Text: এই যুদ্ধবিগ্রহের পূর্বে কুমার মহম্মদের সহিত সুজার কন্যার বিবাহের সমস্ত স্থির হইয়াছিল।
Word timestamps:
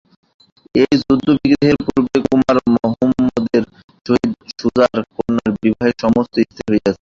এই 0.75 0.93
যুদ্ধবিগ্রহের 1.01 1.77
পূর্বে 1.85 2.17
কুমার 2.25 2.57
মহম্মদের 2.75 3.63
সহিত 4.05 4.31
সুজার 4.59 4.95
কন্যার 5.15 5.51
বিবাহের 5.61 5.95
সমস্ত 6.03 6.33
স্থির 6.43 6.65
হইয়াছিল। 6.65 6.89